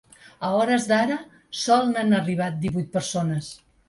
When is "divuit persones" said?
2.65-3.51